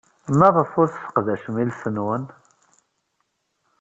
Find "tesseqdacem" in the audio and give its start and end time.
0.89-1.55